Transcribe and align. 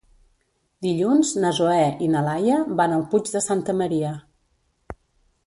Dilluns 0.85 1.33
na 1.43 1.51
Zoè 1.57 1.83
i 2.07 2.07
na 2.15 2.23
Laia 2.29 2.57
van 2.81 2.97
al 2.97 3.05
Puig 3.13 3.31
de 3.37 3.43
Santa 3.51 3.77
Maria. 3.83 4.13